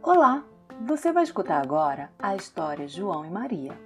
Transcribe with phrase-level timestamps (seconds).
[0.00, 0.44] Olá!
[0.86, 3.76] Você vai escutar agora a história João e Maria.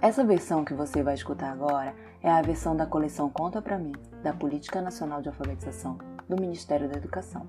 [0.00, 3.92] Essa versão que você vai escutar agora é a versão da coleção Conta Pra Mim,
[4.22, 7.46] da Política Nacional de Alfabetização do Ministério da Educação.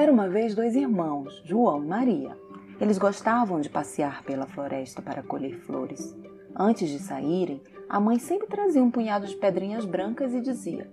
[0.00, 2.34] Era uma vez dois irmãos, João e Maria.
[2.80, 6.16] Eles gostavam de passear pela floresta para colher flores.
[6.56, 10.90] Antes de saírem, a mãe sempre trazia um punhado de pedrinhas brancas e dizia: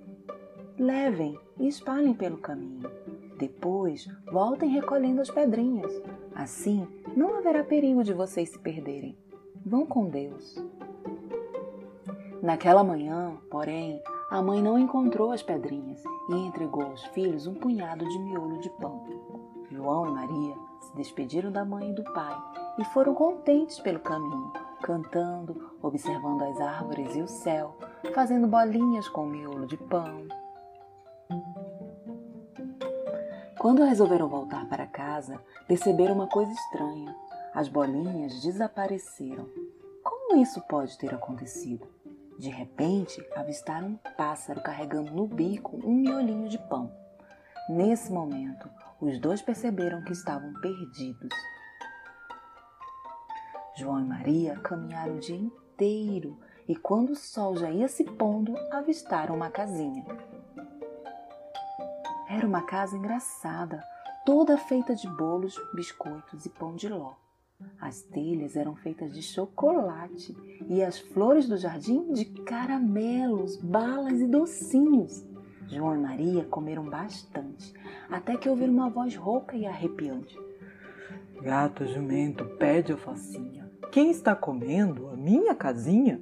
[0.78, 2.92] Levem e espalhem pelo caminho.
[3.40, 6.02] Depois, voltem recolhendo as pedrinhas.
[6.36, 9.18] Assim, não haverá perigo de vocês se perderem.
[9.66, 10.62] Vão com Deus.
[12.44, 18.06] Naquela manhã, porém, a mãe não encontrou as pedrinhas e entregou aos filhos um punhado
[18.06, 19.06] de miolo de pão.
[19.72, 22.36] João e Maria se despediram da mãe e do pai
[22.78, 27.78] e foram contentes pelo caminho, cantando, observando as árvores e o céu,
[28.14, 30.28] fazendo bolinhas com o miolo de pão.
[33.58, 37.16] Quando resolveram voltar para casa, perceberam uma coisa estranha.
[37.54, 39.50] As bolinhas desapareceram.
[40.04, 41.88] Como isso pode ter acontecido?
[42.38, 46.92] De repente, avistaram um pássaro carregando no bico um miolinho de pão.
[47.68, 48.70] Nesse momento,
[49.02, 51.30] os dois perceberam que estavam perdidos.
[53.76, 58.56] João e Maria caminharam o dia inteiro e, quando o sol já ia se pondo,
[58.72, 60.06] avistaram uma casinha.
[62.30, 63.84] Era uma casa engraçada,
[64.26, 67.14] toda feita de bolos, biscoitos e pão de ló.
[67.80, 70.36] As telhas eram feitas de chocolate
[70.68, 75.26] e as flores do jardim de caramelos, balas e docinhos.
[75.68, 77.74] João e Maria comeram bastante,
[78.10, 80.38] até que ouviram uma voz rouca e arrepiante.
[81.42, 83.72] Gato jumento, pede alfacinha.
[83.92, 86.22] Quem está comendo a minha casinha?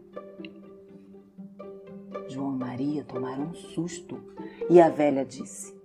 [2.28, 4.22] João e Maria tomaram um susto
[4.70, 5.76] e a velha disse: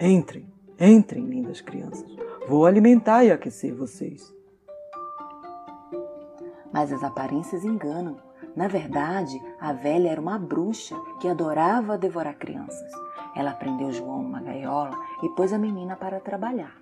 [0.00, 0.46] Entrem,
[0.78, 2.10] entrem, lindas crianças.
[2.48, 4.39] Vou alimentar e aquecer vocês.
[6.72, 8.16] Mas as aparências enganam.
[8.56, 12.90] Na verdade, a velha era uma bruxa que adorava devorar crianças.
[13.34, 16.74] Ela prendeu João numa gaiola e pôs a menina para trabalhar.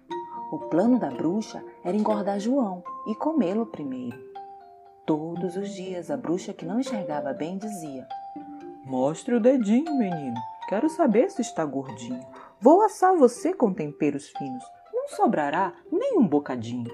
[0.50, 4.18] O plano da bruxa era engordar João e comê-lo primeiro.
[5.04, 8.06] Todos os dias a bruxa que não enxergava bem dizia:
[8.84, 10.36] Mostre o dedinho, menino.
[10.68, 12.24] Quero saber se está gordinho.
[12.60, 14.64] Vou assar você com temperos finos.
[14.92, 16.90] Não sobrará nem um bocadinho.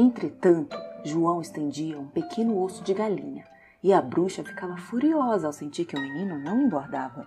[0.00, 3.44] Entretanto, João estendia um pequeno osso de galinha
[3.82, 7.26] e a bruxa ficava furiosa ao sentir que o menino não engordava.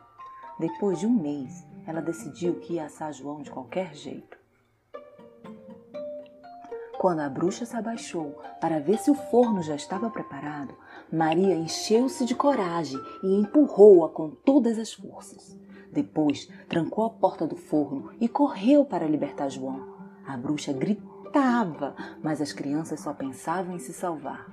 [0.58, 4.38] Depois de um mês, ela decidiu que ia assar João de qualquer jeito.
[6.98, 10.74] Quando a bruxa se abaixou para ver se o forno já estava preparado,
[11.12, 15.58] Maria encheu-se de coragem e empurrou-a com todas as forças.
[15.92, 19.92] Depois, trancou a porta do forno e correu para libertar João.
[20.26, 20.72] A bruxa
[21.31, 24.46] gritava, mas as crianças só pensavam em se salvar.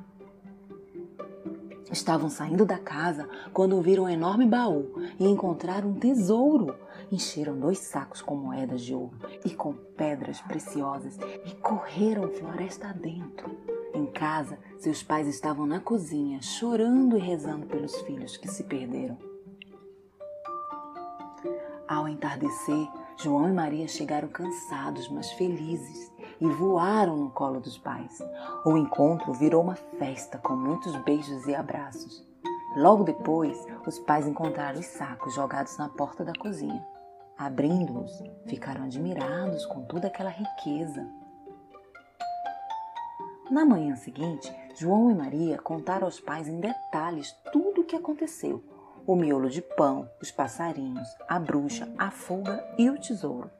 [1.90, 6.76] Estavam saindo da casa quando ouviram um enorme baú e encontraram um tesouro.
[7.10, 13.50] Encheram dois sacos com moedas de ouro e com pedras preciosas e correram floresta adentro.
[13.94, 19.18] Em casa, seus pais estavam na cozinha, chorando e rezando pelos filhos que se perderam.
[21.88, 28.18] Ao entardecer, João e Maria chegaram cansados, mas felizes, e voaram no colo dos pais.
[28.64, 32.26] O encontro virou uma festa com muitos beijos e abraços.
[32.76, 36.84] Logo depois, os pais encontraram os sacos jogados na porta da cozinha.
[37.36, 41.06] Abrindo-os, ficaram admirados com toda aquela riqueza.
[43.50, 48.62] Na manhã seguinte, João e Maria contaram aos pais em detalhes tudo o que aconteceu
[49.08, 53.50] o miolo de pão, os passarinhos, a bruxa, a fuga e o tesouro.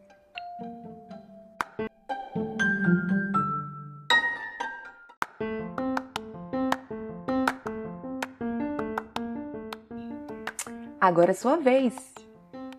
[11.01, 12.13] Agora é sua vez.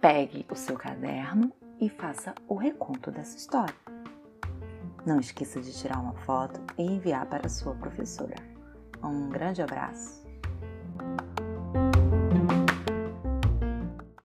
[0.02, 3.74] Pegue o seu caderno e faça o reconto dessa história.
[5.06, 8.36] Não esqueça de tirar uma foto e enviar para sua professora.
[9.02, 10.29] Um grande abraço.